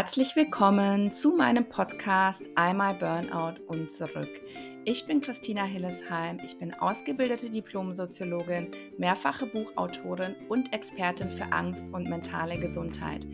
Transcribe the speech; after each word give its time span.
Herzlich 0.00 0.34
willkommen 0.34 1.12
zu 1.12 1.36
meinem 1.36 1.68
Podcast 1.68 2.42
Einmal 2.54 2.94
Burnout 2.94 3.60
und 3.66 3.90
zurück. 3.90 4.30
Ich 4.86 5.04
bin 5.04 5.20
Christina 5.20 5.64
Hillesheim. 5.64 6.38
Ich 6.42 6.56
bin 6.56 6.72
ausgebildete 6.72 7.50
Diplomsoziologin, 7.50 8.68
mehrfache 8.96 9.44
Buchautorin 9.44 10.36
und 10.48 10.72
Expertin 10.72 11.30
für 11.30 11.52
Angst 11.52 11.92
und 11.92 12.08
mentale 12.08 12.58
Gesundheit. 12.58 13.26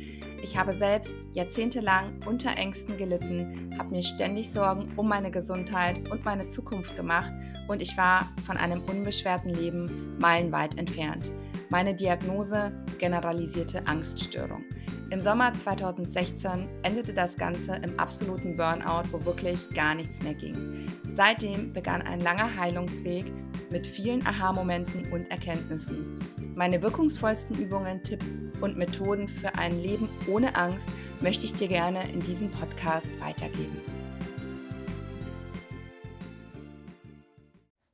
Ich 0.42 0.58
habe 0.58 0.72
selbst 0.72 1.14
jahrzehntelang 1.34 2.18
unter 2.26 2.50
Ängsten 2.56 2.96
gelitten, 2.96 3.70
habe 3.78 3.90
mir 3.90 4.02
ständig 4.02 4.50
Sorgen 4.50 4.92
um 4.96 5.06
meine 5.06 5.30
Gesundheit 5.30 6.10
und 6.10 6.24
meine 6.24 6.48
Zukunft 6.48 6.96
gemacht 6.96 7.32
und 7.68 7.80
ich 7.80 7.96
war 7.96 8.28
von 8.44 8.56
einem 8.56 8.80
unbeschwerten 8.88 9.50
Leben 9.50 10.18
meilenweit 10.18 10.76
entfernt. 10.78 11.30
Meine 11.70 11.94
Diagnose 11.94 12.72
generalisierte 12.98 13.86
Angststörung. 13.86 14.64
Im 15.10 15.20
Sommer 15.20 15.54
2016 15.54 16.68
endete 16.82 17.14
das 17.14 17.36
Ganze 17.36 17.76
im 17.76 17.98
absoluten 17.98 18.56
Burnout, 18.56 19.04
wo 19.12 19.24
wirklich 19.24 19.70
gar 19.70 19.94
nichts 19.94 20.22
mehr 20.22 20.34
ging. 20.34 20.88
Seitdem 21.10 21.72
begann 21.72 22.02
ein 22.02 22.20
langer 22.20 22.56
Heilungsweg 22.56 23.24
mit 23.70 23.86
vielen 23.86 24.26
Aha-Momenten 24.26 25.12
und 25.12 25.30
Erkenntnissen. 25.30 26.18
Meine 26.56 26.82
wirkungsvollsten 26.82 27.56
Übungen, 27.56 28.02
Tipps 28.02 28.44
und 28.60 28.76
Methoden 28.76 29.28
für 29.28 29.54
ein 29.54 29.80
Leben 29.80 30.08
ohne 30.26 30.56
Angst 30.56 30.88
möchte 31.20 31.44
ich 31.44 31.54
dir 31.54 31.68
gerne 31.68 32.10
in 32.10 32.20
diesem 32.20 32.50
Podcast 32.50 33.08
weitergeben. 33.20 33.80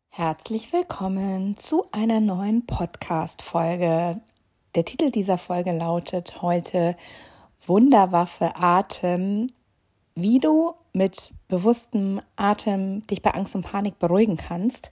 Herzlich 0.09 0.73
willkommen 0.73 1.57
zu 1.57 1.87
einer 1.91 2.21
neuen 2.21 2.67
Podcast-Folge. 2.67 4.21
Der 4.75 4.87
Titel 4.87 5.11
dieser 5.11 5.37
Folge 5.37 5.73
lautet 5.73 6.41
heute 6.41 6.97
Wunderwaffe 7.67 8.57
Atem, 8.57 9.49
wie 10.15 10.41
du 10.41 10.73
mit 10.95 11.35
bewusstem 11.47 12.23
Atem 12.37 13.07
dich 13.07 13.21
bei 13.21 13.33
Angst 13.33 13.55
und 13.55 13.65
Panik 13.65 13.99
beruhigen 13.99 14.39
kannst. 14.39 14.91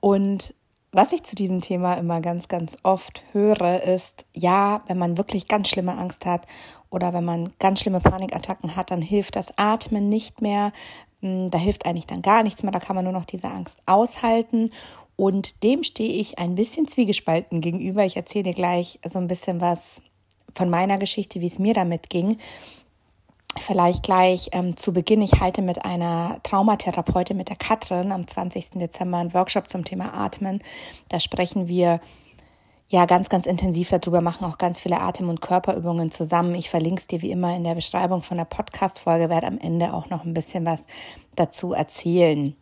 Und 0.00 0.52
was 0.92 1.12
ich 1.12 1.22
zu 1.22 1.36
diesem 1.36 1.62
Thema 1.62 1.94
immer 1.94 2.20
ganz, 2.20 2.48
ganz 2.48 2.76
oft 2.82 3.22
höre, 3.32 3.82
ist, 3.82 4.26
ja, 4.34 4.82
wenn 4.88 4.98
man 4.98 5.16
wirklich 5.16 5.48
ganz 5.48 5.70
schlimme 5.70 5.96
Angst 5.96 6.26
hat 6.26 6.46
oder 6.90 7.14
wenn 7.14 7.24
man 7.24 7.54
ganz 7.58 7.80
schlimme 7.80 8.00
Panikattacken 8.00 8.76
hat, 8.76 8.90
dann 8.90 9.00
hilft 9.00 9.36
das 9.36 9.56
Atmen 9.56 10.10
nicht 10.10 10.42
mehr. 10.42 10.70
Hm, 11.22 11.50
da 11.50 11.56
hilft 11.56 11.86
eigentlich 11.86 12.06
dann 12.06 12.20
gar 12.20 12.42
nichts 12.42 12.62
mehr. 12.62 12.72
Da 12.72 12.78
kann 12.78 12.94
man 12.94 13.04
nur 13.04 13.14
noch 13.14 13.24
diese 13.24 13.48
Angst 13.48 13.80
aushalten. 13.86 14.70
Und 15.18 15.64
dem 15.64 15.82
stehe 15.82 16.12
ich 16.12 16.38
ein 16.38 16.54
bisschen 16.54 16.86
zwiegespalten 16.86 17.60
gegenüber. 17.60 18.04
Ich 18.04 18.16
erzähle 18.16 18.44
dir 18.44 18.52
gleich 18.52 19.00
so 19.10 19.18
ein 19.18 19.26
bisschen 19.26 19.60
was 19.60 20.00
von 20.52 20.70
meiner 20.70 20.96
Geschichte, 20.96 21.40
wie 21.40 21.46
es 21.48 21.58
mir 21.58 21.74
damit 21.74 22.08
ging. 22.08 22.38
Vielleicht 23.58 24.04
gleich 24.04 24.50
ähm, 24.52 24.76
zu 24.76 24.92
Beginn. 24.92 25.20
Ich 25.20 25.40
halte 25.40 25.60
mit 25.60 25.84
einer 25.84 26.38
Traumatherapeutin, 26.44 27.36
mit 27.36 27.48
der 27.48 27.56
Katrin, 27.56 28.12
am 28.12 28.28
20. 28.28 28.70
Dezember 28.74 29.18
einen 29.18 29.34
Workshop 29.34 29.68
zum 29.68 29.84
Thema 29.84 30.14
Atmen. 30.14 30.62
Da 31.08 31.18
sprechen 31.18 31.66
wir 31.66 32.00
ja 32.88 33.04
ganz, 33.04 33.28
ganz 33.28 33.46
intensiv 33.46 33.90
darüber, 33.90 34.20
machen 34.20 34.46
auch 34.46 34.56
ganz 34.56 34.80
viele 34.80 35.00
Atem- 35.00 35.30
und 35.30 35.40
Körperübungen 35.40 36.12
zusammen. 36.12 36.54
Ich 36.54 36.70
verlinke 36.70 37.00
es 37.00 37.08
dir 37.08 37.22
wie 37.22 37.32
immer 37.32 37.56
in 37.56 37.64
der 37.64 37.74
Beschreibung 37.74 38.22
von 38.22 38.36
der 38.36 38.44
Podcast-Folge, 38.44 39.28
werde 39.28 39.48
am 39.48 39.58
Ende 39.58 39.94
auch 39.94 40.10
noch 40.10 40.24
ein 40.24 40.32
bisschen 40.32 40.64
was 40.64 40.86
dazu 41.34 41.72
erzählen. 41.72 42.54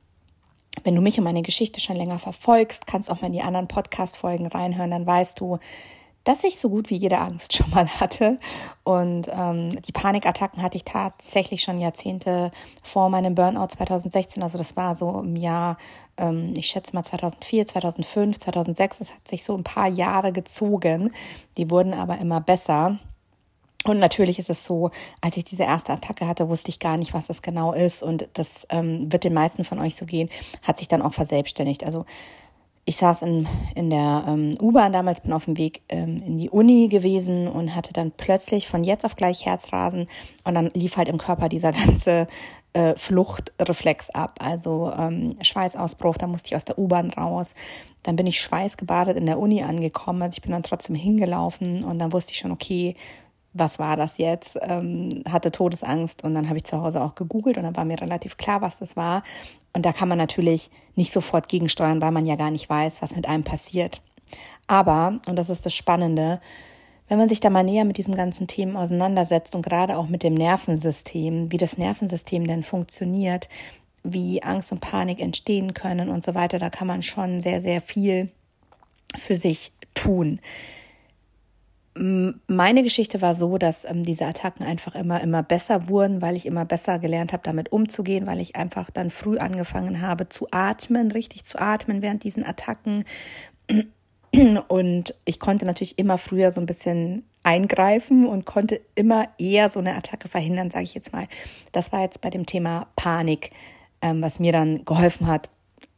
Wenn 0.84 0.94
du 0.94 1.00
mich 1.00 1.18
und 1.18 1.24
meine 1.24 1.42
Geschichte 1.42 1.80
schon 1.80 1.96
länger 1.96 2.18
verfolgst, 2.18 2.86
kannst 2.86 3.10
auch 3.10 3.20
mal 3.20 3.28
in 3.28 3.32
die 3.32 3.42
anderen 3.42 3.68
Podcast-Folgen 3.68 4.46
reinhören, 4.46 4.90
dann 4.90 5.06
weißt 5.06 5.40
du, 5.40 5.58
dass 6.26 6.42
ich 6.42 6.58
so 6.58 6.68
gut 6.68 6.90
wie 6.90 6.96
jede 6.96 7.18
Angst 7.18 7.52
schon 7.54 7.70
mal 7.70 7.86
hatte. 8.00 8.38
Und 8.82 9.28
ähm, 9.32 9.80
die 9.80 9.92
Panikattacken 9.92 10.60
hatte 10.60 10.76
ich 10.76 10.84
tatsächlich 10.84 11.62
schon 11.62 11.78
Jahrzehnte 11.78 12.50
vor 12.82 13.08
meinem 13.10 13.36
Burnout 13.36 13.68
2016. 13.68 14.42
Also 14.42 14.58
das 14.58 14.76
war 14.76 14.96
so 14.96 15.20
im 15.20 15.36
Jahr, 15.36 15.76
ähm, 16.16 16.52
ich 16.56 16.66
schätze 16.66 16.94
mal 16.94 17.04
2004, 17.04 17.66
2005, 17.66 18.38
2006. 18.38 18.98
Das 18.98 19.14
hat 19.14 19.28
sich 19.28 19.44
so 19.44 19.56
ein 19.56 19.62
paar 19.62 19.86
Jahre 19.86 20.32
gezogen. 20.32 21.12
Die 21.56 21.70
wurden 21.70 21.94
aber 21.94 22.18
immer 22.18 22.40
besser. 22.40 22.98
Und 23.88 23.98
natürlich 23.98 24.38
ist 24.38 24.50
es 24.50 24.64
so, 24.64 24.90
als 25.20 25.36
ich 25.36 25.44
diese 25.44 25.64
erste 25.64 25.92
Attacke 25.92 26.26
hatte, 26.26 26.48
wusste 26.48 26.70
ich 26.70 26.78
gar 26.78 26.96
nicht, 26.96 27.14
was 27.14 27.26
das 27.26 27.42
genau 27.42 27.72
ist. 27.72 28.02
Und 28.02 28.28
das 28.34 28.66
ähm, 28.70 29.12
wird 29.12 29.24
den 29.24 29.34
meisten 29.34 29.64
von 29.64 29.78
euch 29.78 29.96
so 29.96 30.06
gehen, 30.06 30.28
hat 30.62 30.78
sich 30.78 30.88
dann 30.88 31.02
auch 31.02 31.14
verselbstständigt. 31.14 31.84
Also 31.84 32.04
ich 32.88 32.96
saß 32.96 33.22
in, 33.22 33.48
in 33.74 33.90
der 33.90 34.24
ähm, 34.28 34.56
U-Bahn 34.60 34.92
damals, 34.92 35.20
bin 35.20 35.32
auf 35.32 35.46
dem 35.46 35.58
Weg 35.58 35.82
ähm, 35.88 36.22
in 36.24 36.38
die 36.38 36.50
Uni 36.50 36.86
gewesen 36.86 37.48
und 37.48 37.74
hatte 37.74 37.92
dann 37.92 38.12
plötzlich 38.12 38.68
von 38.68 38.84
jetzt 38.84 39.04
auf 39.04 39.16
gleich 39.16 39.44
Herzrasen 39.44 40.06
und 40.44 40.54
dann 40.54 40.70
lief 40.72 40.96
halt 40.96 41.08
im 41.08 41.18
Körper 41.18 41.48
dieser 41.48 41.72
ganze 41.72 42.28
äh, 42.74 42.94
Fluchtreflex 42.94 44.10
ab. 44.10 44.38
Also 44.40 44.92
ähm, 44.96 45.36
Schweißausbruch, 45.40 46.16
da 46.16 46.28
musste 46.28 46.48
ich 46.48 46.56
aus 46.56 46.64
der 46.64 46.78
U-Bahn 46.78 47.10
raus. 47.10 47.56
Dann 48.04 48.14
bin 48.14 48.28
ich 48.28 48.40
schweißgebadet 48.40 49.16
in 49.16 49.26
der 49.26 49.40
Uni 49.40 49.64
angekommen. 49.64 50.22
Also 50.22 50.36
ich 50.36 50.42
bin 50.42 50.52
dann 50.52 50.62
trotzdem 50.62 50.94
hingelaufen 50.94 51.82
und 51.82 51.98
dann 51.98 52.12
wusste 52.12 52.32
ich 52.32 52.38
schon, 52.38 52.52
okay, 52.52 52.94
was 53.58 53.78
war 53.78 53.96
das 53.96 54.18
jetzt? 54.18 54.58
Ähm, 54.62 55.22
hatte 55.30 55.50
Todesangst 55.50 56.24
und 56.24 56.34
dann 56.34 56.48
habe 56.48 56.58
ich 56.58 56.64
zu 56.64 56.80
Hause 56.80 57.02
auch 57.02 57.14
gegoogelt 57.14 57.56
und 57.56 57.64
dann 57.64 57.76
war 57.76 57.84
mir 57.84 58.00
relativ 58.00 58.36
klar, 58.36 58.62
was 58.62 58.78
das 58.78 58.96
war. 58.96 59.22
Und 59.72 59.84
da 59.84 59.92
kann 59.92 60.08
man 60.08 60.18
natürlich 60.18 60.70
nicht 60.94 61.12
sofort 61.12 61.48
gegensteuern, 61.48 62.00
weil 62.00 62.12
man 62.12 62.26
ja 62.26 62.36
gar 62.36 62.50
nicht 62.50 62.68
weiß, 62.68 63.02
was 63.02 63.14
mit 63.14 63.28
einem 63.28 63.44
passiert. 63.44 64.00
Aber, 64.66 65.20
und 65.26 65.36
das 65.36 65.50
ist 65.50 65.66
das 65.66 65.74
Spannende, 65.74 66.40
wenn 67.08 67.18
man 67.18 67.28
sich 67.28 67.40
da 67.40 67.50
mal 67.50 67.62
näher 67.62 67.84
mit 67.84 67.98
diesen 67.98 68.16
ganzen 68.16 68.48
Themen 68.48 68.76
auseinandersetzt 68.76 69.54
und 69.54 69.62
gerade 69.62 69.96
auch 69.96 70.08
mit 70.08 70.22
dem 70.22 70.34
Nervensystem, 70.34 71.52
wie 71.52 71.56
das 71.56 71.78
Nervensystem 71.78 72.46
denn 72.46 72.62
funktioniert, 72.62 73.48
wie 74.02 74.42
Angst 74.42 74.72
und 74.72 74.80
Panik 74.80 75.20
entstehen 75.20 75.74
können 75.74 76.08
und 76.08 76.24
so 76.24 76.34
weiter, 76.34 76.58
da 76.58 76.70
kann 76.70 76.88
man 76.88 77.02
schon 77.02 77.40
sehr, 77.40 77.62
sehr 77.62 77.80
viel 77.80 78.30
für 79.16 79.36
sich 79.36 79.72
tun 79.94 80.40
meine 81.98 82.82
Geschichte 82.82 83.22
war 83.22 83.34
so, 83.34 83.56
dass 83.56 83.84
ähm, 83.84 84.02
diese 84.02 84.26
Attacken 84.26 84.66
einfach 84.66 84.94
immer, 84.94 85.20
immer 85.22 85.42
besser 85.42 85.88
wurden, 85.88 86.20
weil 86.20 86.36
ich 86.36 86.44
immer 86.44 86.64
besser 86.64 86.98
gelernt 86.98 87.32
habe, 87.32 87.42
damit 87.42 87.72
umzugehen, 87.72 88.26
weil 88.26 88.40
ich 88.40 88.54
einfach 88.54 88.90
dann 88.90 89.08
früh 89.08 89.38
angefangen 89.38 90.02
habe 90.02 90.28
zu 90.28 90.48
atmen, 90.50 91.10
richtig 91.10 91.44
zu 91.44 91.58
atmen 91.58 92.02
während 92.02 92.24
diesen 92.24 92.44
Attacken. 92.44 93.04
Und 94.68 95.14
ich 95.24 95.40
konnte 95.40 95.64
natürlich 95.64 95.98
immer 95.98 96.18
früher 96.18 96.52
so 96.52 96.60
ein 96.60 96.66
bisschen 96.66 97.24
eingreifen 97.42 98.26
und 98.26 98.44
konnte 98.44 98.80
immer 98.94 99.28
eher 99.38 99.70
so 99.70 99.78
eine 99.78 99.94
Attacke 99.94 100.28
verhindern, 100.28 100.70
sage 100.70 100.84
ich 100.84 100.94
jetzt 100.94 101.12
mal. 101.12 101.26
Das 101.72 101.92
war 101.92 102.02
jetzt 102.02 102.20
bei 102.20 102.28
dem 102.28 102.44
Thema 102.44 102.88
Panik, 102.96 103.50
ähm, 104.02 104.20
was 104.20 104.38
mir 104.38 104.52
dann 104.52 104.84
geholfen 104.84 105.28
hat, 105.28 105.48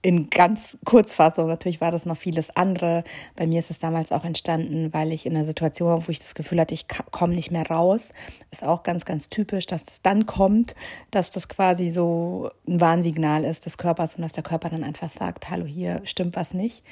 in 0.00 0.30
ganz 0.30 0.78
Kurzfassung, 0.84 1.48
natürlich 1.48 1.80
war 1.80 1.90
das 1.90 2.06
noch 2.06 2.16
vieles 2.16 2.54
andere. 2.56 3.02
Bei 3.34 3.46
mir 3.46 3.58
ist 3.58 3.70
es 3.70 3.80
damals 3.80 4.12
auch 4.12 4.24
entstanden, 4.24 4.92
weil 4.92 5.12
ich 5.12 5.26
in 5.26 5.36
einer 5.36 5.44
Situation 5.44 5.88
war, 5.88 6.06
wo 6.06 6.10
ich 6.10 6.20
das 6.20 6.34
Gefühl 6.34 6.60
hatte, 6.60 6.74
ich 6.74 6.86
komme 7.10 7.34
nicht 7.34 7.50
mehr 7.50 7.66
raus. 7.66 8.12
Ist 8.50 8.64
auch 8.64 8.84
ganz, 8.84 9.04
ganz 9.04 9.28
typisch, 9.28 9.66
dass 9.66 9.84
das 9.84 10.00
dann 10.00 10.26
kommt, 10.26 10.76
dass 11.10 11.30
das 11.30 11.48
quasi 11.48 11.90
so 11.90 12.50
ein 12.66 12.80
Warnsignal 12.80 13.44
ist 13.44 13.66
des 13.66 13.76
Körpers 13.76 14.14
und 14.14 14.22
dass 14.22 14.32
der 14.32 14.44
Körper 14.44 14.70
dann 14.70 14.84
einfach 14.84 15.10
sagt, 15.10 15.50
hallo, 15.50 15.66
hier 15.66 16.00
stimmt 16.04 16.36
was 16.36 16.54
nicht. 16.54 16.84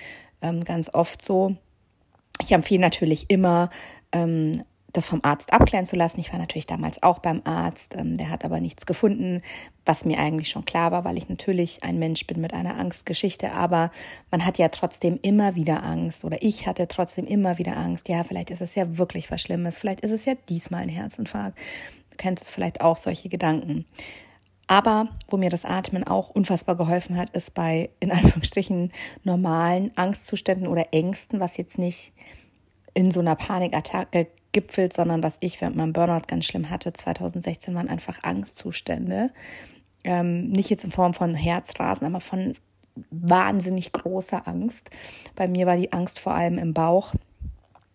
Ähm, 0.43 0.65
ganz 0.65 0.93
oft 0.93 1.23
so. 1.23 1.57
Ich 2.43 2.53
empfehle 2.53 2.81
natürlich 2.81 3.27
immer, 3.31 3.71
ähm, 4.13 4.63
das 4.97 5.07
vom 5.07 5.21
Arzt 5.23 5.53
abklären 5.53 5.87
zu 5.87 5.97
lassen. 5.97 6.21
Ich 6.21 6.33
war 6.33 6.39
natürlich 6.39 6.67
damals 6.67 7.03
auch 7.03 7.19
beim 7.19 7.43
Arzt, 7.45 7.95
ähm, 7.97 8.17
der 8.17 8.31
hat 8.31 8.45
aber 8.45 8.61
nichts 8.61 8.87
gefunden, 8.87 9.43
was 9.84 10.05
mir 10.05 10.19
eigentlich 10.19 10.49
schon 10.49 10.65
klar 10.65 10.93
war, 10.93 11.05
weil 11.05 11.19
ich 11.19 11.29
natürlich 11.29 11.83
ein 11.83 11.99
Mensch 11.99 12.27
bin 12.27 12.41
mit 12.41 12.55
einer 12.55 12.77
Angstgeschichte, 12.77 13.53
aber 13.53 13.91
man 14.31 14.45
hat 14.45 14.59
ja 14.59 14.69
trotzdem 14.69 15.19
immer 15.23 15.55
wieder 15.55 15.83
Angst 15.83 16.25
oder 16.25 16.43
ich 16.43 16.67
hatte 16.67 16.89
trotzdem 16.89 17.27
immer 17.27 17.59
wieder 17.59 17.77
Angst. 17.77 18.09
Ja, 18.09 18.25
vielleicht 18.25 18.51
ist 18.51 18.61
es 18.61 18.75
ja 18.75 18.99
wirklich 18.99 19.31
was 19.31 19.43
Schlimmes, 19.43 19.79
vielleicht 19.79 20.01
ist 20.01 20.12
es 20.12 20.25
ja 20.25 20.34
diesmal 20.49 20.83
ein 20.83 20.89
Herzinfarkt. 20.89 21.59
Du 22.11 22.17
kennst 22.17 22.45
es 22.45 22.51
vielleicht 22.51 22.81
auch 22.81 22.97
solche 22.97 23.28
Gedanken. 23.28 23.84
Aber 24.69 25.09
wo 25.28 25.37
mir 25.37 25.51
das 25.51 25.65
Atmen 25.65 26.04
auch 26.04 26.31
unfassbar 26.31 26.77
geholfen 26.77 27.16
hat, 27.16 27.31
ist 27.37 27.54
bei 27.54 27.91
in 28.01 28.10
Anführungsstrichen 28.13 28.93
normalen 29.22 29.93
Angstzuständen 29.97 30.66
oder 30.66 30.93
Ängsten, 30.93 31.41
was 31.41 31.57
jetzt 31.57 31.78
nicht 31.78 32.13
in 32.95 33.10
so 33.10 33.21
einer 33.21 33.37
Panikattacke 33.37 34.28
gipfelt, 34.57 34.95
sondern 34.95 35.23
was 35.23 35.37
ich 35.41 35.61
während 35.61 35.77
meinem 35.77 35.93
Burnout 35.93 36.23
ganz 36.29 36.47
schlimm 36.47 36.71
hatte, 36.71 36.95
2016 36.95 37.75
waren 37.75 37.91
einfach 37.91 38.25
Angstzustände. 38.25 39.31
Ähm, 40.03 40.49
nicht 40.49 40.71
jetzt 40.71 40.85
in 40.85 40.93
Form 40.93 41.13
von 41.13 41.35
Herzrasen, 41.35 42.07
aber 42.07 42.21
von 42.21 42.55
wahnsinnig 43.11 43.93
großer 43.93 44.49
Angst. 44.49 44.89
Bei 45.35 45.47
mir 45.47 45.67
war 45.67 45.77
die 45.77 45.93
Angst 45.93 46.21
vor 46.21 46.33
allem 46.33 46.57
im 46.57 46.73
Bauch. 46.73 47.13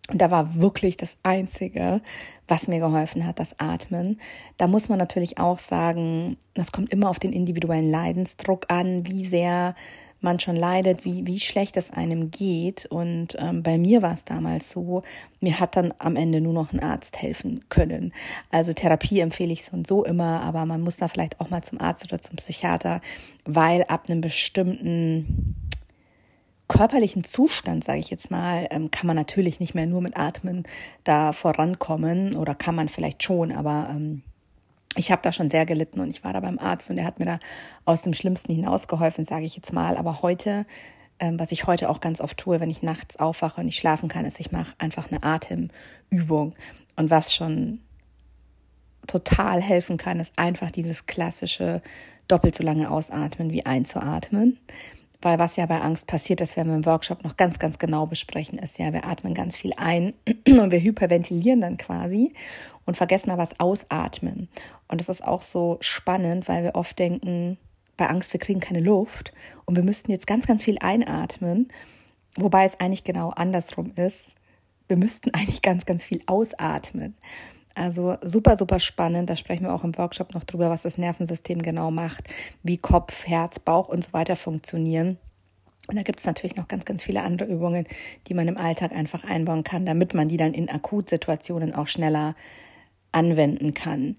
Und 0.08 0.22
da 0.22 0.30
war 0.30 0.54
wirklich 0.54 0.96
das 0.96 1.16
Einzige, 1.24 2.00
was 2.46 2.68
mir 2.68 2.78
geholfen 2.78 3.26
hat, 3.26 3.40
das 3.40 3.58
Atmen. 3.58 4.20
Da 4.56 4.68
muss 4.68 4.88
man 4.88 5.00
natürlich 5.00 5.38
auch 5.38 5.58
sagen, 5.58 6.36
das 6.54 6.70
kommt 6.70 6.92
immer 6.92 7.10
auf 7.10 7.18
den 7.18 7.32
individuellen 7.32 7.90
Leidensdruck 7.90 8.66
an, 8.68 9.04
wie 9.04 9.24
sehr 9.24 9.74
man 10.22 10.40
schon 10.40 10.56
leidet, 10.56 11.04
wie, 11.04 11.26
wie 11.26 11.40
schlecht 11.40 11.76
es 11.76 11.90
einem 11.90 12.30
geht. 12.30 12.86
Und 12.86 13.36
ähm, 13.38 13.62
bei 13.62 13.78
mir 13.78 14.02
war 14.02 14.12
es 14.12 14.24
damals 14.24 14.70
so, 14.70 15.02
mir 15.40 15.60
hat 15.60 15.76
dann 15.76 15.92
am 15.98 16.16
Ende 16.16 16.40
nur 16.40 16.52
noch 16.52 16.72
ein 16.72 16.80
Arzt 16.80 17.20
helfen 17.20 17.64
können. 17.68 18.12
Also 18.50 18.72
Therapie 18.72 19.20
empfehle 19.20 19.52
ich 19.52 19.64
so 19.64 19.72
und 19.72 19.86
so 19.86 20.04
immer, 20.04 20.40
aber 20.42 20.66
man 20.66 20.82
muss 20.82 20.96
da 20.96 21.08
vielleicht 21.08 21.40
auch 21.40 21.50
mal 21.50 21.62
zum 21.62 21.80
Arzt 21.80 22.04
oder 22.04 22.20
zum 22.20 22.36
Psychiater, 22.36 23.00
weil 23.44 23.84
ab 23.84 24.08
einem 24.08 24.20
bestimmten 24.20 25.56
körperlichen 26.68 27.22
Zustand, 27.22 27.84
sage 27.84 27.98
ich 27.98 28.10
jetzt 28.10 28.30
mal, 28.30 28.66
ähm, 28.70 28.90
kann 28.90 29.06
man 29.06 29.16
natürlich 29.16 29.60
nicht 29.60 29.74
mehr 29.74 29.86
nur 29.86 30.00
mit 30.00 30.16
Atmen 30.16 30.62
da 31.04 31.32
vorankommen 31.32 32.34
oder 32.34 32.54
kann 32.54 32.74
man 32.74 32.88
vielleicht 32.88 33.22
schon, 33.22 33.52
aber 33.52 33.88
ähm, 33.90 34.22
ich 34.96 35.10
habe 35.10 35.22
da 35.22 35.32
schon 35.32 35.50
sehr 35.50 35.66
gelitten 35.66 36.00
und 36.00 36.10
ich 36.10 36.24
war 36.24 36.32
da 36.32 36.40
beim 36.40 36.58
Arzt 36.58 36.90
und 36.90 36.96
der 36.96 37.04
hat 37.04 37.18
mir 37.18 37.24
da 37.24 37.38
aus 37.84 38.02
dem 38.02 38.14
Schlimmsten 38.14 38.54
hinausgeholfen, 38.54 39.24
sage 39.24 39.44
ich 39.44 39.56
jetzt 39.56 39.72
mal. 39.72 39.96
Aber 39.96 40.22
heute, 40.22 40.66
ähm, 41.18 41.38
was 41.38 41.52
ich 41.52 41.66
heute 41.66 41.88
auch 41.88 42.00
ganz 42.00 42.20
oft 42.20 42.36
tue, 42.36 42.60
wenn 42.60 42.70
ich 42.70 42.82
nachts 42.82 43.18
aufwache 43.18 43.60
und 43.60 43.66
nicht 43.66 43.78
schlafen 43.78 44.08
kann, 44.08 44.24
ist, 44.24 44.40
ich 44.40 44.52
mache 44.52 44.74
einfach 44.78 45.10
eine 45.10 45.22
Atemübung. 45.22 46.54
Und 46.96 47.10
was 47.10 47.34
schon 47.34 47.80
total 49.06 49.62
helfen 49.62 49.96
kann, 49.96 50.20
ist 50.20 50.32
einfach 50.36 50.70
dieses 50.70 51.06
klassische 51.06 51.82
doppelt 52.28 52.54
so 52.54 52.62
lange 52.62 52.90
ausatmen 52.90 53.50
wie 53.50 53.66
einzuatmen. 53.66 54.58
Weil 55.22 55.38
was 55.38 55.56
ja 55.56 55.66
bei 55.66 55.80
Angst 55.80 56.06
passiert, 56.08 56.40
das 56.40 56.56
werden 56.56 56.68
wir 56.68 56.76
im 56.76 56.84
Workshop 56.86 57.22
noch 57.22 57.36
ganz, 57.36 57.58
ganz 57.58 57.78
genau 57.78 58.06
besprechen, 58.06 58.58
ist 58.58 58.78
ja, 58.78 58.92
wir 58.92 59.06
atmen 59.06 59.34
ganz 59.34 59.56
viel 59.56 59.72
ein 59.76 60.14
und 60.46 60.72
wir 60.72 60.80
hyperventilieren 60.80 61.60
dann 61.60 61.76
quasi 61.76 62.34
und 62.84 62.96
vergessen 62.96 63.30
aber 63.30 63.42
das 63.42 63.58
Ausatmen. 63.60 64.48
Und 64.88 65.00
das 65.00 65.08
ist 65.08 65.24
auch 65.24 65.42
so 65.42 65.78
spannend, 65.80 66.48
weil 66.48 66.64
wir 66.64 66.74
oft 66.74 66.98
denken, 66.98 67.56
bei 67.96 68.08
Angst, 68.08 68.32
wir 68.32 68.40
kriegen 68.40 68.60
keine 68.60 68.80
Luft 68.80 69.32
und 69.64 69.76
wir 69.76 69.84
müssten 69.84 70.10
jetzt 70.10 70.26
ganz, 70.26 70.46
ganz 70.46 70.64
viel 70.64 70.78
einatmen, 70.80 71.68
wobei 72.36 72.64
es 72.64 72.80
eigentlich 72.80 73.04
genau 73.04 73.30
andersrum 73.30 73.92
ist. 73.94 74.30
Wir 74.88 74.96
müssten 74.96 75.30
eigentlich 75.34 75.62
ganz, 75.62 75.86
ganz 75.86 76.02
viel 76.02 76.22
ausatmen. 76.26 77.14
Also 77.74 78.16
super, 78.22 78.56
super 78.56 78.80
spannend. 78.80 79.30
Da 79.30 79.36
sprechen 79.36 79.64
wir 79.64 79.74
auch 79.74 79.84
im 79.84 79.96
Workshop 79.96 80.34
noch 80.34 80.44
drüber, 80.44 80.70
was 80.70 80.82
das 80.82 80.98
Nervensystem 80.98 81.62
genau 81.62 81.90
macht, 81.90 82.24
wie 82.62 82.76
Kopf, 82.76 83.26
Herz, 83.26 83.58
Bauch 83.58 83.88
und 83.88 84.04
so 84.04 84.12
weiter 84.12 84.36
funktionieren. 84.36 85.18
Und 85.88 85.96
da 85.96 86.02
gibt 86.02 86.20
es 86.20 86.26
natürlich 86.26 86.56
noch 86.56 86.68
ganz, 86.68 86.84
ganz 86.84 87.02
viele 87.02 87.22
andere 87.22 87.48
Übungen, 87.48 87.86
die 88.28 88.34
man 88.34 88.46
im 88.46 88.56
Alltag 88.56 88.92
einfach 88.92 89.24
einbauen 89.24 89.64
kann, 89.64 89.84
damit 89.84 90.14
man 90.14 90.28
die 90.28 90.36
dann 90.36 90.54
in 90.54 90.68
Akutsituationen 90.68 91.74
auch 91.74 91.88
schneller 91.88 92.36
anwenden 93.10 93.74
kann. 93.74 94.16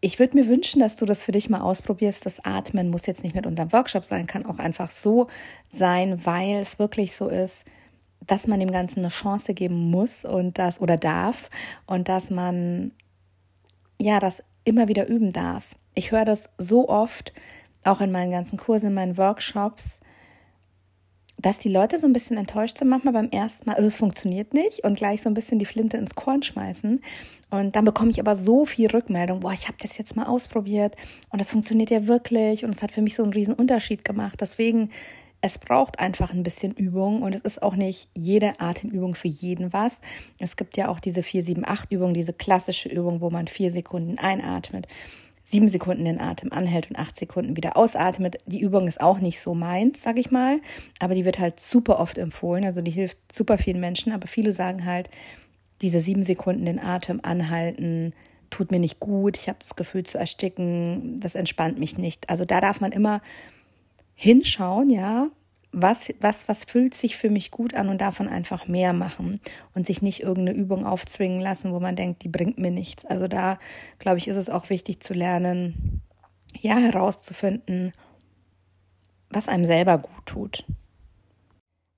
Ich 0.00 0.18
würde 0.18 0.36
mir 0.36 0.48
wünschen, 0.48 0.80
dass 0.80 0.96
du 0.96 1.04
das 1.04 1.22
für 1.22 1.30
dich 1.30 1.48
mal 1.48 1.60
ausprobierst. 1.60 2.26
Das 2.26 2.44
Atmen 2.44 2.90
muss 2.90 3.06
jetzt 3.06 3.22
nicht 3.22 3.36
mit 3.36 3.46
unserem 3.46 3.72
Workshop 3.72 4.06
sein, 4.06 4.26
kann 4.26 4.46
auch 4.46 4.58
einfach 4.58 4.90
so 4.90 5.28
sein, 5.70 6.24
weil 6.26 6.56
es 6.62 6.78
wirklich 6.80 7.14
so 7.14 7.28
ist, 7.28 7.64
dass 8.26 8.46
man 8.46 8.60
dem 8.60 8.70
Ganzen 8.70 9.00
eine 9.00 9.08
Chance 9.08 9.54
geben 9.54 9.90
muss 9.90 10.24
und 10.24 10.58
das 10.58 10.80
oder 10.80 10.96
darf 10.96 11.50
und 11.86 12.08
dass 12.08 12.30
man 12.30 12.92
ja 14.00 14.20
das 14.20 14.42
immer 14.64 14.88
wieder 14.88 15.08
üben 15.08 15.32
darf. 15.32 15.74
Ich 15.94 16.12
höre 16.12 16.24
das 16.24 16.50
so 16.58 16.88
oft, 16.88 17.32
auch 17.84 18.00
in 18.00 18.12
meinen 18.12 18.30
ganzen 18.30 18.58
Kursen, 18.58 18.88
in 18.88 18.94
meinen 18.94 19.18
Workshops, 19.18 20.00
dass 21.38 21.58
die 21.58 21.68
Leute 21.68 21.98
so 21.98 22.06
ein 22.06 22.12
bisschen 22.12 22.36
enttäuscht 22.36 22.78
sind, 22.78 22.88
manchmal 22.88 23.14
beim 23.14 23.30
ersten 23.30 23.68
Mal, 23.68 23.76
oh, 23.80 23.84
es 23.84 23.96
funktioniert 23.96 24.54
nicht 24.54 24.84
und 24.84 24.96
gleich 24.96 25.22
so 25.22 25.28
ein 25.28 25.34
bisschen 25.34 25.58
die 25.58 25.66
Flinte 25.66 25.96
ins 25.96 26.14
Korn 26.14 26.42
schmeißen. 26.42 27.02
Und 27.50 27.76
dann 27.76 27.84
bekomme 27.84 28.10
ich 28.10 28.20
aber 28.20 28.36
so 28.36 28.64
viel 28.64 28.88
Rückmeldung, 28.88 29.40
boah, 29.40 29.52
ich 29.52 29.66
habe 29.66 29.76
das 29.80 29.98
jetzt 29.98 30.14
mal 30.14 30.26
ausprobiert 30.26 30.94
und 31.30 31.40
das 31.40 31.50
funktioniert 31.50 31.90
ja 31.90 32.06
wirklich 32.06 32.64
und 32.64 32.74
es 32.74 32.82
hat 32.82 32.92
für 32.92 33.02
mich 33.02 33.16
so 33.16 33.24
einen 33.24 33.32
riesen 33.32 33.54
Unterschied 33.54 34.04
gemacht. 34.04 34.40
Deswegen 34.40 34.90
es 35.42 35.58
braucht 35.58 35.98
einfach 35.98 36.32
ein 36.32 36.44
bisschen 36.44 36.72
Übung 36.72 37.22
und 37.22 37.34
es 37.34 37.40
ist 37.42 37.62
auch 37.62 37.74
nicht 37.74 38.08
jede 38.14 38.60
Atemübung 38.60 39.16
für 39.16 39.28
jeden 39.28 39.72
was. 39.72 40.00
Es 40.38 40.56
gibt 40.56 40.76
ja 40.76 40.88
auch 40.88 41.00
diese 41.00 41.20
4-7-8-Übung, 41.20 42.14
diese 42.14 42.32
klassische 42.32 42.88
Übung, 42.88 43.20
wo 43.20 43.28
man 43.28 43.48
vier 43.48 43.72
Sekunden 43.72 44.18
einatmet, 44.18 44.86
sieben 45.42 45.68
Sekunden 45.68 46.04
den 46.04 46.20
Atem 46.20 46.52
anhält 46.52 46.88
und 46.90 46.96
acht 46.96 47.16
Sekunden 47.16 47.56
wieder 47.56 47.76
ausatmet. 47.76 48.38
Die 48.46 48.60
Übung 48.60 48.86
ist 48.86 49.00
auch 49.00 49.18
nicht 49.18 49.40
so 49.40 49.52
meins, 49.52 50.00
sag 50.00 50.16
ich 50.16 50.30
mal, 50.30 50.60
aber 51.00 51.16
die 51.16 51.24
wird 51.24 51.40
halt 51.40 51.58
super 51.58 51.98
oft 51.98 52.18
empfohlen. 52.18 52.64
Also 52.64 52.80
die 52.80 52.92
hilft 52.92 53.18
super 53.32 53.58
vielen 53.58 53.80
Menschen, 53.80 54.12
aber 54.12 54.28
viele 54.28 54.52
sagen 54.52 54.86
halt, 54.86 55.10
diese 55.82 55.98
sieben 55.98 56.22
Sekunden 56.22 56.64
den 56.66 56.78
Atem 56.78 57.18
anhalten, 57.24 58.14
tut 58.50 58.70
mir 58.70 58.78
nicht 58.78 59.00
gut, 59.00 59.36
ich 59.36 59.48
habe 59.48 59.58
das 59.60 59.74
Gefühl 59.74 60.04
zu 60.04 60.18
ersticken, 60.18 61.18
das 61.18 61.34
entspannt 61.34 61.80
mich 61.80 61.98
nicht. 61.98 62.30
Also 62.30 62.44
da 62.44 62.60
darf 62.60 62.80
man 62.80 62.92
immer 62.92 63.20
hinschauen, 64.14 64.90
ja, 64.90 65.28
was, 65.72 66.12
was, 66.20 66.48
was 66.48 66.64
fühlt 66.64 66.94
sich 66.94 67.16
für 67.16 67.30
mich 67.30 67.50
gut 67.50 67.74
an 67.74 67.88
und 67.88 68.00
davon 68.00 68.28
einfach 68.28 68.68
mehr 68.68 68.92
machen 68.92 69.40
und 69.74 69.86
sich 69.86 70.02
nicht 70.02 70.22
irgendeine 70.22 70.56
Übung 70.56 70.86
aufzwingen 70.86 71.40
lassen, 71.40 71.72
wo 71.72 71.80
man 71.80 71.96
denkt, 71.96 72.22
die 72.22 72.28
bringt 72.28 72.58
mir 72.58 72.70
nichts. 72.70 73.06
Also 73.06 73.26
da, 73.26 73.58
glaube 73.98 74.18
ich, 74.18 74.28
ist 74.28 74.36
es 74.36 74.50
auch 74.50 74.68
wichtig 74.68 75.02
zu 75.02 75.14
lernen, 75.14 76.02
ja, 76.60 76.76
herauszufinden, 76.76 77.92
was 79.30 79.48
einem 79.48 79.64
selber 79.64 79.96
gut 79.98 80.26
tut. 80.26 80.64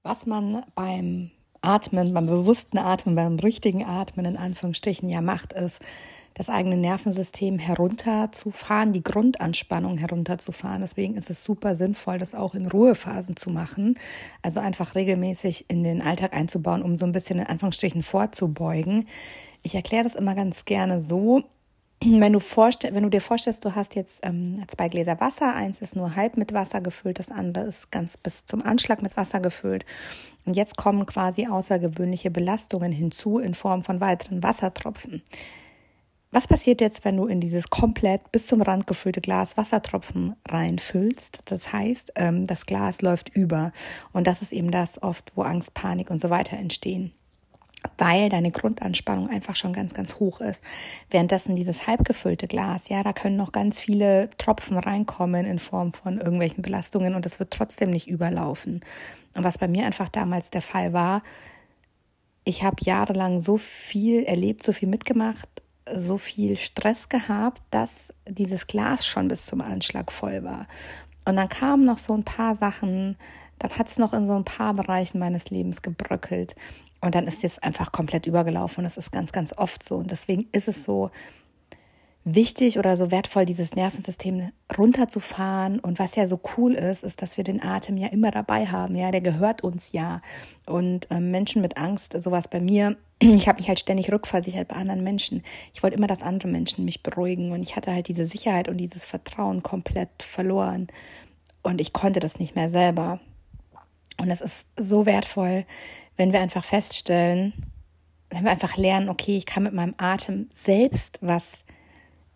Was 0.05 0.26
man 0.26 0.62
beim 0.76 1.32
Atmen, 1.60 2.14
beim 2.14 2.26
bewussten 2.26 2.78
Atmen, 2.78 3.17
beim 3.17 3.38
richtigen 3.40 3.84
Atmen 3.84 4.26
in 4.26 4.37
Anführungsstrichen 4.37 5.08
ja 5.08 5.20
macht, 5.20 5.52
ist, 5.52 5.81
das 6.34 6.50
eigene 6.50 6.76
Nervensystem 6.76 7.58
herunterzufahren, 7.58 8.92
die 8.92 9.04
Grundanspannung 9.04 9.98
herunterzufahren. 9.98 10.82
Deswegen 10.82 11.14
ist 11.14 11.31
es 11.31 11.44
super 11.44 11.76
sinnvoll, 11.76 12.19
das 12.19 12.34
auch 12.34 12.54
in 12.54 12.66
Ruhephasen 12.66 13.36
zu 13.36 13.50
machen. 13.50 13.98
Also 14.42 14.60
einfach 14.60 14.96
regelmäßig 14.96 15.66
in 15.69 15.84
den 15.84 16.02
Alltag 16.02 16.34
einzubauen, 16.34 16.82
um 16.82 16.98
so 16.98 17.06
ein 17.06 17.12
bisschen 17.12 17.38
in 17.38 17.46
Anführungsstrichen 17.46 18.02
vorzubeugen. 18.02 19.06
Ich 19.62 19.75
erkläre 19.76 20.04
das 20.04 20.16
immer 20.16 20.34
ganz 20.34 20.64
gerne 20.64 21.02
so, 21.04 21.44
wenn 22.02 22.32
du, 22.32 22.40
wenn 22.40 23.02
du 23.02 23.08
dir 23.08 23.20
vorstellst, 23.20 23.64
du 23.64 23.75
hast 23.75 23.94
jetzt 23.94 24.26
ähm, 24.26 24.62
zwei 24.69 24.88
Gläser 24.88 25.20
Wasser, 25.20 25.54
eins 25.54 25.81
ist 25.81 25.96
nur 25.96 26.16
halb 26.16 26.36
mit 26.36 26.52
Wasser 26.52 26.81
gefüllt, 26.81 27.19
das 27.19 27.31
andere 27.31 27.64
ist 27.64 27.90
ganz 27.90 28.16
bis 28.16 28.44
zum 28.44 28.62
Anschlag 28.62 29.00
mit 29.00 29.16
Wasser 29.16 29.40
gefüllt. 29.40 29.86
Und 30.44 30.54
jetzt 30.56 30.76
kommen 30.76 31.06
quasi 31.06 31.46
außergewöhnliche 31.46 32.31
Belastungen 32.31 32.92
hinzu 32.92 33.38
in 33.38 33.54
Form 33.54 33.84
von 33.84 34.00
weiteren 34.00 34.42
Wassertropfen. 34.42 35.22
Was 36.34 36.48
passiert 36.48 36.81
jetzt, 36.81 37.04
wenn 37.04 37.16
du 37.16 37.26
in 37.26 37.38
dieses 37.38 37.70
komplett 37.70 38.32
bis 38.32 38.48
zum 38.48 38.60
Rand 38.60 38.88
gefüllte 38.88 39.20
Glas 39.20 39.56
Wassertropfen 39.56 40.34
reinfüllst? 40.48 41.42
Das 41.44 41.72
heißt, 41.72 42.14
ähm, 42.16 42.48
das 42.48 42.66
Glas 42.66 43.02
läuft 43.02 43.28
über. 43.28 43.70
Und 44.12 44.26
das 44.26 44.42
ist 44.42 44.52
eben 44.52 44.72
das 44.72 45.00
oft, 45.00 45.31
wo 45.36 45.42
Angst, 45.42 45.75
Panik 45.75 46.10
und 46.10 46.20
so 46.20 46.31
weiter 46.31 46.56
entstehen 46.56 47.12
weil 47.98 48.31
deine 48.31 48.50
Grundanspannung 48.50 49.28
einfach 49.28 49.56
schon 49.56 49.75
ganz, 49.75 49.92
ganz 49.92 50.19
hoch 50.19 50.40
ist. 50.40 50.64
Währenddessen 51.10 51.54
dieses 51.54 51.86
halbgefüllte 51.86 52.48
Glas, 52.48 52.88
ja, 52.88 53.03
da 53.03 53.12
können 53.12 53.36
noch 53.36 53.53
ganz 53.53 53.79
viele 53.79 54.31
Tropfen 54.38 54.79
reinkommen 54.79 55.44
in 55.44 55.58
Form 55.58 55.93
von 55.93 56.17
irgendwelchen 56.17 56.62
Belastungen 56.62 57.14
und 57.14 57.26
es 57.26 57.38
wird 57.38 57.50
trotzdem 57.50 57.91
nicht 57.91 58.08
überlaufen. 58.08 58.81
Und 59.34 59.44
was 59.44 59.58
bei 59.58 59.69
mir 59.69 59.84
einfach 59.84 60.08
damals 60.08 60.48
der 60.48 60.62
Fall 60.62 60.94
war, 60.94 61.22
ich 62.44 62.62
habe 62.62 62.76
jahrelang 62.81 63.38
so 63.38 63.58
viel 63.58 64.24
erlebt, 64.24 64.64
so 64.64 64.72
viel 64.72 64.88
mitgemacht, 64.88 65.48
so 65.93 66.19
viel 66.19 66.56
Stress 66.56 67.08
gehabt, 67.08 67.62
dass 67.70 68.12
dieses 68.26 68.67
Glas 68.67 69.06
schon 69.06 69.29
bis 69.29 69.46
zum 69.46 69.60
Anschlag 69.60 70.10
voll 70.10 70.43
war. 70.44 70.67
Und 71.24 71.36
dann 71.36 71.48
kamen 71.48 71.84
noch 71.84 71.98
so 71.98 72.14
ein 72.14 72.24
paar 72.24 72.55
Sachen, 72.55 73.17
dann 73.58 73.70
hat 73.72 73.88
es 73.88 73.98
noch 73.98 74.12
in 74.12 74.26
so 74.26 74.34
ein 74.34 74.44
paar 74.44 74.74
Bereichen 74.74 75.19
meines 75.19 75.50
Lebens 75.50 75.82
gebröckelt. 75.82 76.55
Und 77.00 77.14
dann 77.14 77.26
ist 77.26 77.44
es 77.44 77.58
einfach 77.58 77.93
komplett 77.93 78.26
übergelaufen. 78.26 78.79
Und 78.79 78.84
das 78.84 78.96
ist 78.96 79.12
ganz, 79.12 79.32
ganz 79.32 79.56
oft 79.56 79.82
so. 79.82 79.96
Und 79.96 80.10
deswegen 80.10 80.48
ist 80.53 80.69
es 80.69 80.84
so, 80.84 81.10
wichtig 82.24 82.79
oder 82.79 82.96
so 82.96 83.10
wertvoll, 83.10 83.44
dieses 83.44 83.74
Nervensystem 83.74 84.50
runterzufahren. 84.76 85.79
Und 85.79 85.98
was 85.98 86.17
ja 86.17 86.26
so 86.26 86.41
cool 86.56 86.74
ist, 86.74 87.05
ist, 87.05 87.22
dass 87.22 87.36
wir 87.36 87.44
den 87.44 87.62
Atem 87.62 87.96
ja 87.96 88.08
immer 88.08 88.31
dabei 88.31 88.67
haben. 88.67 88.96
Ja, 88.96 89.10
der 89.10 89.20
gehört 89.20 89.62
uns 89.62 89.93
ja. 89.93 90.20
Und 90.67 91.10
äh, 91.10 91.20
Menschen 91.20 91.62
mit 91.62 91.76
Angst, 91.76 92.20
sowas 92.20 92.48
bei 92.48 92.60
mir, 92.60 92.96
ich 93.34 93.48
habe 93.48 93.58
mich 93.58 93.69
halt 93.69 93.78
ständig 93.78 94.12
rückversichert 94.12 94.69
bei 94.69 94.76
anderen 94.76 95.02
Menschen. 95.02 95.43
Ich 95.72 95.82
wollte 95.82 95.96
immer, 95.96 96.06
dass 96.06 96.22
andere 96.22 96.48
Menschen 96.48 96.84
mich 96.84 97.02
beruhigen. 97.02 97.52
Und 97.52 97.62
ich 97.62 97.76
hatte 97.76 97.93
halt 97.93 98.08
diese 98.08 98.26
Sicherheit 98.26 98.69
und 98.69 98.76
dieses 98.76 99.06
Vertrauen 99.06 99.62
komplett 99.62 100.22
verloren. 100.22 100.88
Und 101.62 101.81
ich 101.81 101.93
konnte 101.93 102.20
das 102.20 102.38
nicht 102.38 102.54
mehr 102.54 102.70
selber. 102.70 103.20
Und 104.19 104.31
es 104.31 104.40
ist 104.40 104.69
so 104.76 105.06
wertvoll, 105.06 105.64
wenn 106.16 106.32
wir 106.32 106.40
einfach 106.40 106.64
feststellen, 106.64 107.52
wenn 108.31 108.44
wir 108.44 108.50
einfach 108.50 108.76
lernen, 108.76 109.08
okay, 109.08 109.36
ich 109.36 109.46
kann 109.46 109.62
mit 109.62 109.72
meinem 109.72 109.94
Atem 109.96 110.48
selbst 110.52 111.19
was 111.20 111.64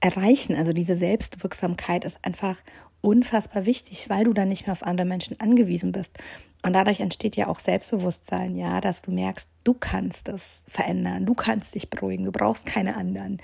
erreichen. 0.01 0.55
Also 0.55 0.73
diese 0.73 0.97
Selbstwirksamkeit 0.97 2.05
ist 2.05 2.19
einfach 2.23 2.57
unfassbar 3.01 3.67
wichtig, 3.67 4.09
weil 4.09 4.25
du 4.25 4.33
dann 4.33 4.49
nicht 4.49 4.67
mehr 4.67 4.73
auf 4.73 4.83
andere 4.83 5.07
Menschen 5.07 5.39
angewiesen 5.41 5.93
bist. 5.93 6.19
Und 6.63 6.73
dadurch 6.73 7.01
entsteht 7.01 7.37
ja 7.37 7.47
auch 7.47 7.61
Selbstbewusstsein, 7.61 8.57
ja, 8.57 8.81
dass 8.81 9.03
du 9.03 9.13
merkst, 9.13 9.49
du 9.65 9.75
kannst 9.75 10.29
es 10.29 10.65
verändern, 10.67 11.25
du 11.25 11.35
kannst 11.35 11.75
dich 11.75 11.89
beruhigen, 11.89 12.25
du 12.25 12.33
brauchst 12.33 12.67
keine 12.67 12.97
anderen. 12.97 13.41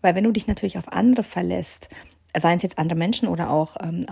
Weil 0.00 0.14
wenn 0.14 0.24
du 0.24 0.32
dich 0.32 0.46
natürlich 0.46 0.78
auf 0.78 0.92
andere 0.92 1.22
verlässt, 1.22 1.88
seien 2.40 2.56
es 2.56 2.62
jetzt 2.62 2.78
andere 2.78 2.98
Menschen 2.98 3.28
oder 3.28 3.50
auch 3.50 3.76
ähm, 3.80 4.06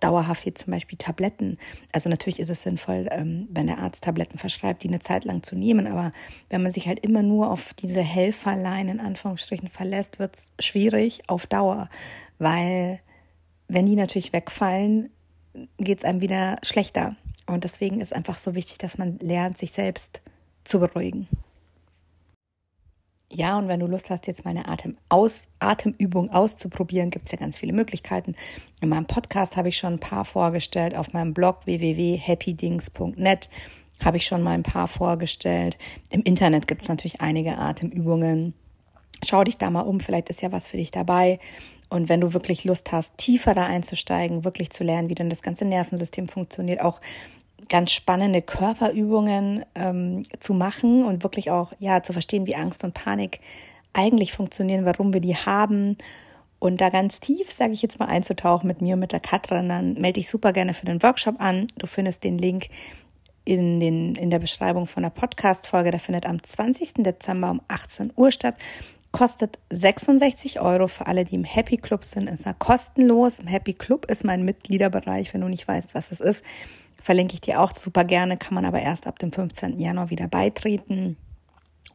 dauerhaft 0.00 0.44
jetzt 0.44 0.64
zum 0.64 0.72
Beispiel 0.72 0.98
Tabletten. 0.98 1.58
Also 1.92 2.08
natürlich 2.08 2.40
ist 2.40 2.50
es 2.50 2.62
sinnvoll, 2.62 3.08
ähm, 3.10 3.46
wenn 3.50 3.68
der 3.68 3.78
Arzt 3.78 4.02
Tabletten 4.02 4.38
verschreibt, 4.38 4.82
die 4.82 4.88
eine 4.88 4.98
Zeit 4.98 5.24
lang 5.24 5.42
zu 5.42 5.54
nehmen. 5.54 5.86
Aber 5.86 6.10
wenn 6.50 6.62
man 6.62 6.72
sich 6.72 6.88
halt 6.88 6.98
immer 7.00 7.22
nur 7.22 7.50
auf 7.50 7.72
diese 7.74 8.00
Helferlein 8.00 8.88
in 8.88 9.00
Anführungsstrichen 9.00 9.68
verlässt, 9.68 10.18
wird 10.18 10.36
es 10.36 10.52
schwierig 10.58 11.28
auf 11.28 11.46
Dauer, 11.46 11.88
weil 12.38 13.00
wenn 13.68 13.86
die 13.86 13.96
natürlich 13.96 14.32
wegfallen, 14.32 15.10
geht 15.78 15.98
es 15.98 16.04
einem 16.04 16.20
wieder 16.20 16.58
schlechter. 16.62 17.16
Und 17.46 17.64
deswegen 17.64 18.00
ist 18.00 18.14
einfach 18.14 18.38
so 18.38 18.54
wichtig, 18.54 18.78
dass 18.78 18.98
man 18.98 19.18
lernt, 19.18 19.58
sich 19.58 19.72
selbst 19.72 20.22
zu 20.64 20.80
beruhigen. 20.80 21.28
Ja, 23.34 23.58
und 23.58 23.66
wenn 23.66 23.80
du 23.80 23.86
Lust 23.86 24.10
hast, 24.10 24.26
jetzt 24.26 24.44
mal 24.44 24.50
eine 24.50 24.68
Atem 24.68 24.98
aus, 25.08 25.48
Atemübung 25.58 26.30
auszuprobieren, 26.30 27.10
gibt 27.10 27.24
es 27.24 27.32
ja 27.32 27.38
ganz 27.38 27.56
viele 27.56 27.72
Möglichkeiten. 27.72 28.34
In 28.82 28.90
meinem 28.90 29.06
Podcast 29.06 29.56
habe 29.56 29.70
ich 29.70 29.78
schon 29.78 29.94
ein 29.94 30.00
paar 30.00 30.26
vorgestellt. 30.26 30.94
Auf 30.94 31.14
meinem 31.14 31.32
Blog 31.32 31.64
www.happydings.net 31.64 33.48
habe 34.04 34.18
ich 34.18 34.26
schon 34.26 34.42
mal 34.42 34.50
ein 34.50 34.62
paar 34.62 34.86
vorgestellt. 34.86 35.78
Im 36.10 36.22
Internet 36.22 36.68
gibt 36.68 36.82
es 36.82 36.88
natürlich 36.88 37.22
einige 37.22 37.56
Atemübungen. 37.56 38.52
Schau 39.24 39.44
dich 39.44 39.56
da 39.56 39.70
mal 39.70 39.80
um, 39.82 40.00
vielleicht 40.00 40.28
ist 40.28 40.42
ja 40.42 40.52
was 40.52 40.68
für 40.68 40.76
dich 40.76 40.90
dabei. 40.90 41.38
Und 41.92 42.08
wenn 42.08 42.22
du 42.22 42.32
wirklich 42.32 42.64
Lust 42.64 42.90
hast, 42.90 43.18
tiefer 43.18 43.52
da 43.52 43.66
einzusteigen, 43.66 44.46
wirklich 44.46 44.70
zu 44.70 44.82
lernen, 44.82 45.10
wie 45.10 45.14
denn 45.14 45.28
das 45.28 45.42
ganze 45.42 45.66
Nervensystem 45.66 46.26
funktioniert, 46.26 46.80
auch 46.80 47.02
ganz 47.68 47.92
spannende 47.92 48.40
Körperübungen 48.40 49.66
ähm, 49.74 50.22
zu 50.40 50.54
machen 50.54 51.04
und 51.04 51.22
wirklich 51.22 51.50
auch 51.50 51.74
ja 51.80 52.02
zu 52.02 52.14
verstehen, 52.14 52.46
wie 52.46 52.56
Angst 52.56 52.82
und 52.82 52.94
Panik 52.94 53.40
eigentlich 53.92 54.32
funktionieren, 54.32 54.86
warum 54.86 55.12
wir 55.12 55.20
die 55.20 55.36
haben 55.36 55.98
und 56.58 56.80
da 56.80 56.88
ganz 56.88 57.20
tief, 57.20 57.52
sage 57.52 57.74
ich 57.74 57.82
jetzt 57.82 57.98
mal, 57.98 58.06
einzutauchen 58.06 58.68
mit 58.68 58.80
mir 58.80 58.94
und 58.94 59.00
mit 59.00 59.12
der 59.12 59.20
Katrin, 59.20 59.68
dann 59.68 59.92
melde 59.94 60.14
dich 60.14 60.30
super 60.30 60.54
gerne 60.54 60.72
für 60.72 60.86
den 60.86 61.02
Workshop 61.02 61.40
an. 61.40 61.66
Du 61.76 61.86
findest 61.86 62.24
den 62.24 62.38
Link 62.38 62.68
in, 63.44 63.80
den, 63.80 64.14
in 64.14 64.30
der 64.30 64.38
Beschreibung 64.38 64.86
von 64.86 65.02
der 65.02 65.10
Podcast-Folge. 65.10 65.90
Der 65.90 66.00
findet 66.00 66.24
am 66.24 66.42
20. 66.42 67.02
Dezember 67.02 67.50
um 67.50 67.60
18 67.68 68.12
Uhr 68.16 68.30
statt. 68.30 68.54
Kostet 69.12 69.58
66 69.70 70.60
Euro 70.60 70.88
für 70.88 71.06
alle, 71.06 71.24
die 71.24 71.34
im 71.34 71.44
Happy 71.44 71.76
Club 71.76 72.04
sind. 72.04 72.28
Ist 72.28 72.46
er 72.46 72.54
kostenlos. 72.54 73.38
Im 73.38 73.46
Happy 73.46 73.74
Club 73.74 74.10
ist 74.10 74.24
mein 74.24 74.44
Mitgliederbereich, 74.44 75.32
wenn 75.32 75.42
du 75.42 75.48
nicht 75.48 75.68
weißt, 75.68 75.94
was 75.94 76.08
das 76.08 76.20
ist 76.20 76.42
verlinke 77.02 77.34
ich 77.34 77.40
dir 77.40 77.60
auch 77.60 77.72
super 77.72 78.04
gerne, 78.04 78.36
kann 78.36 78.54
man 78.54 78.64
aber 78.64 78.80
erst 78.80 79.06
ab 79.06 79.18
dem 79.18 79.32
15. 79.32 79.78
Januar 79.78 80.10
wieder 80.10 80.28
beitreten. 80.28 81.16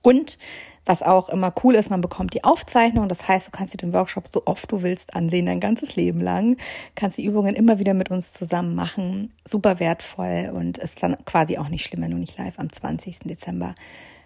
Und 0.01 0.37
was 0.85 1.01
auch 1.01 1.29
immer 1.29 1.53
cool 1.63 1.75
ist, 1.75 1.89
man 1.89 2.01
bekommt 2.01 2.33
die 2.33 2.43
Aufzeichnung. 2.43 3.09
Das 3.09 3.27
heißt, 3.27 3.47
du 3.47 3.51
kannst 3.51 3.73
dir 3.73 3.77
den 3.77 3.93
Workshop 3.93 4.25
so 4.31 4.43
oft 4.45 4.71
du 4.71 4.81
willst 4.81 5.15
ansehen, 5.15 5.47
dein 5.47 5.59
ganzes 5.59 5.95
Leben 5.95 6.19
lang. 6.19 6.57
Kannst 6.95 7.17
die 7.17 7.25
Übungen 7.25 7.55
immer 7.55 7.79
wieder 7.79 7.93
mit 7.93 8.11
uns 8.11 8.31
zusammen 8.31 8.75
machen. 8.75 9.33
Super 9.45 9.79
wertvoll 9.79 10.51
und 10.53 10.77
ist 10.77 11.01
dann 11.01 11.17
quasi 11.25 11.57
auch 11.57 11.69
nicht 11.69 11.85
schlimm, 11.85 12.03
wenn 12.03 12.11
du 12.11 12.17
nicht 12.17 12.37
live 12.37 12.59
am 12.59 12.71
20. 12.71 13.19
Dezember 13.19 13.75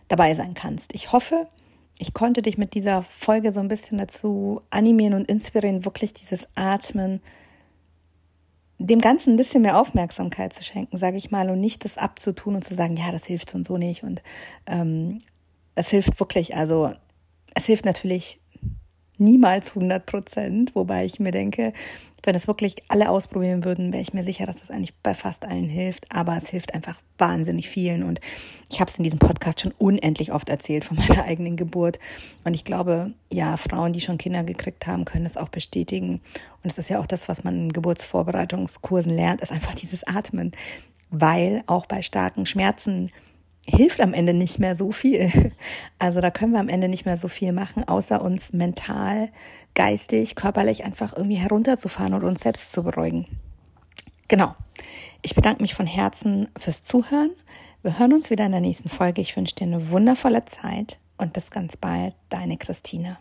dabei 0.07 0.36
sein 0.36 0.53
kannst. 0.53 0.93
Ich 0.93 1.12
hoffe, 1.12 1.48
ich 2.01 2.15
konnte 2.15 2.41
dich 2.41 2.58
mit 2.58 2.74
dieser 2.74 3.03
Folge 3.03 3.53
so 3.53 3.60
ein 3.60 3.67
bisschen 3.67 4.00
dazu 4.00 4.62
animieren 4.72 5.13
und 5.13 5.29
inspirieren, 5.29 5.86
wirklich 5.86 6.13
dieses 6.13 6.48
Atmen 6.55 7.22
dem 8.79 9.00
Ganzen 9.00 9.34
ein 9.34 9.38
bisschen 9.38 9.62
mehr 9.62 9.79
Aufmerksamkeit 9.79 10.51
zu 10.51 10.63
schenken, 10.63 10.98
sage 10.98 11.17
ich 11.17 11.29
mal, 11.29 11.51
und 11.51 11.60
nicht 11.60 11.86
das 11.86 12.00
abzutun 12.00 12.55
und 12.55 12.63
zu 12.63 12.74
sagen, 12.74 12.98
ja, 12.98 13.12
das 13.12 13.25
hilft 13.25 13.51
so 13.51 13.58
und 13.58 13.67
so 13.67 13.77
nicht. 13.77 14.01
Und 14.01 14.24
ähm, 14.65 15.20
es 15.75 15.91
hilft 15.91 16.20
wirklich, 16.20 16.55
also 16.58 16.91
es 17.53 17.67
hilft 17.67 17.86
natürlich 17.86 18.40
niemals 19.22 19.70
100 19.70 20.06
Prozent, 20.06 20.75
wobei 20.75 21.06
ich 21.06 21.20
mir 21.20 21.32
denke, 21.32 21.72
wenn 22.24 22.36
es 22.36 22.48
wirklich 22.48 22.75
alle 22.88 23.10
ausprobieren 23.10 23.63
würden, 23.63 23.92
wäre 23.92 24.01
ich 24.01 24.13
mir 24.13 24.24
sicher, 24.24 24.46
dass 24.46 24.58
das 24.58 24.70
eigentlich 24.70 24.94
bei 25.01 25.13
fast 25.13 25.46
allen 25.46 25.70
hilft. 25.70 26.06
Aber 26.13 26.38
es 26.38 26.50
hilft 26.50 26.75
einfach 26.75 27.01
wahnsinnig 27.18 27.68
vielen. 27.68 28.04
Und 28.04 28.22
ich 28.70 28.80
habe 28.80 28.92
es 28.92 28.98
in 28.98 29.04
diesem 29.04 29.18
Podcast 29.18 29.62
schon 29.62 29.74
unendlich 29.78 30.32
oft 30.32 30.50
erzählt 30.50 30.86
von 30.86 30.98
meiner 31.08 31.24
eigenen 31.24 31.56
Geburt. 31.56 32.00
Und 32.44 32.54
ich 32.54 32.63
glaube, 32.63 33.13
ja, 33.32 33.58
Frauen, 33.58 33.94
die 33.94 34.01
schon 34.01 34.20
Kinder 34.20 34.44
gekriegt 34.44 34.86
haben, 34.86 35.06
können 35.06 35.24
das 35.24 35.38
auch 35.38 35.50
bestätigen. 35.50 36.22
Und 36.63 36.72
es 36.72 36.78
ist 36.78 36.90
ja 36.90 37.00
auch 37.00 37.08
das, 37.08 37.28
was 37.28 37.44
man 37.44 37.56
in 37.56 37.74
Geburtsvorbereitungskursen 37.74 39.16
lernt, 39.16 39.42
ist 39.42 39.51
einfach 39.51 39.74
dieses 39.74 40.04
Atmen. 40.04 40.51
Weil 41.10 41.63
auch 41.66 41.88
bei 41.88 42.04
starken 42.04 42.46
Schmerzen 42.46 43.10
hilft 43.68 44.01
am 44.01 44.13
Ende 44.13 44.34
nicht 44.34 44.60
mehr 44.60 44.75
so 44.75 44.91
viel. 44.91 45.51
Also 46.00 46.20
da 46.20 46.32
können 46.32 46.53
wir 46.53 46.60
am 46.60 46.68
Ende 46.68 46.89
nicht 46.89 47.06
mehr 47.06 47.18
so 47.18 47.27
viel 47.27 47.51
machen, 47.51 47.88
außer 47.88 48.24
uns 48.24 48.53
mental, 48.53 49.30
geistig, 49.75 50.36
körperlich 50.36 50.84
einfach 50.84 51.15
irgendwie 51.15 51.36
herunterzufahren 51.36 52.15
und 52.15 52.24
uns 52.24 52.41
selbst 52.41 52.72
zu 52.72 52.82
beruhigen. 52.82 53.27
Genau. 54.27 54.56
Ich 55.22 55.36
bedanke 55.36 55.62
mich 55.62 55.75
von 55.75 55.86
Herzen 55.86 56.50
fürs 56.58 56.82
Zuhören. 56.82 57.30
Wir 57.84 58.00
hören 58.00 58.13
uns 58.13 58.32
wieder 58.32 58.48
in 58.48 58.51
der 58.51 58.62
nächsten 58.62 58.89
Folge. 58.89 59.22
Ich 59.22 59.38
wünsche 59.38 59.53
dir 59.53 59.65
eine 59.65 59.91
wundervolle 59.91 60.44
Zeit 60.46 60.98
und 61.18 61.34
bis 61.34 61.51
ganz 61.51 61.77
bald, 61.77 62.15
deine 62.30 62.58
Christine. 62.58 63.18